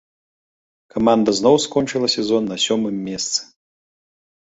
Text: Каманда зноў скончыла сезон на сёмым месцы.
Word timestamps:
Каманда 0.95 1.35
зноў 1.41 1.55
скончыла 1.67 2.07
сезон 2.17 2.43
на 2.55 2.61
сёмым 2.67 2.95
месцы. 3.07 3.39